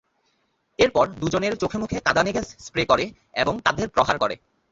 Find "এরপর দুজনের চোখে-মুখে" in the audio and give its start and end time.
0.79-1.97